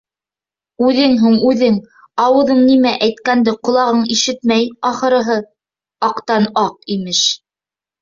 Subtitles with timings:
[0.87, 1.77] Үҙең һуң, үҙең,
[2.23, 5.39] ауыҙың нимә әйткәнде ҡолағың ишетмәй, ахырыһы,
[6.13, 7.27] аҡтан-аҡ, имеш...